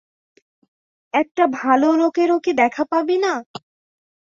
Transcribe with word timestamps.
একটা 1.13 1.43
ভালো 1.55 1.87
লোকেরও 1.95 2.37
কি 2.39 2.51
দেখা 2.61 2.83
পাবি 2.91 3.17
না? 3.17 3.33